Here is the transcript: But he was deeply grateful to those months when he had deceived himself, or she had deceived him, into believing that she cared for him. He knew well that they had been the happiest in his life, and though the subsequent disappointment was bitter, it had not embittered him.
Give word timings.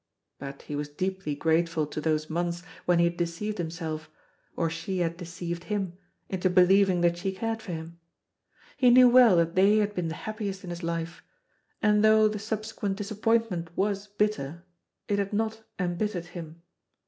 But 0.39 0.63
he 0.63 0.75
was 0.75 0.89
deeply 0.89 1.35
grateful 1.35 1.85
to 1.85 2.01
those 2.01 2.27
months 2.27 2.63
when 2.85 2.97
he 2.97 3.05
had 3.05 3.17
deceived 3.17 3.59
himself, 3.59 4.09
or 4.55 4.67
she 4.67 4.97
had 4.97 5.15
deceived 5.17 5.65
him, 5.65 5.93
into 6.27 6.49
believing 6.49 7.01
that 7.01 7.19
she 7.19 7.31
cared 7.33 7.61
for 7.61 7.73
him. 7.73 7.99
He 8.77 8.89
knew 8.89 9.07
well 9.07 9.35
that 9.37 9.53
they 9.53 9.77
had 9.77 9.93
been 9.93 10.07
the 10.07 10.15
happiest 10.15 10.63
in 10.63 10.71
his 10.71 10.81
life, 10.81 11.21
and 11.83 12.03
though 12.03 12.27
the 12.27 12.39
subsequent 12.39 12.97
disappointment 12.97 13.69
was 13.77 14.07
bitter, 14.07 14.63
it 15.07 15.19
had 15.19 15.33
not 15.33 15.61
embittered 15.77 16.25
him. 16.25 16.63